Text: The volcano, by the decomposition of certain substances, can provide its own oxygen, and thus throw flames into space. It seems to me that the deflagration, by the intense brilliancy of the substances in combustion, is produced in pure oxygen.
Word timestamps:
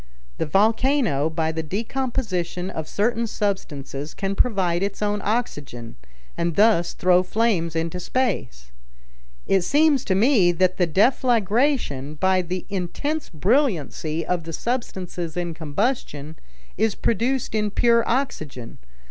The 0.39 0.47
volcano, 0.47 1.29
by 1.29 1.51
the 1.51 1.61
decomposition 1.61 2.71
of 2.71 2.87
certain 2.87 3.27
substances, 3.27 4.15
can 4.15 4.33
provide 4.33 4.81
its 4.81 4.99
own 5.03 5.21
oxygen, 5.23 5.95
and 6.35 6.55
thus 6.55 6.93
throw 6.95 7.21
flames 7.21 7.75
into 7.75 7.99
space. 7.99 8.71
It 9.45 9.61
seems 9.61 10.03
to 10.05 10.15
me 10.15 10.53
that 10.53 10.77
the 10.77 10.87
deflagration, 10.87 12.19
by 12.19 12.41
the 12.41 12.65
intense 12.67 13.29
brilliancy 13.29 14.25
of 14.25 14.43
the 14.45 14.53
substances 14.53 15.37
in 15.37 15.53
combustion, 15.53 16.35
is 16.79 16.95
produced 16.95 17.53
in 17.53 17.69
pure 17.69 18.03
oxygen. 18.09 18.79